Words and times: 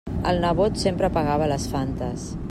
El 0.29 0.39
nebot 0.45 0.79
sempre 0.83 1.09
pagava 1.17 1.49
les 1.53 1.67
Fantes. 1.75 2.25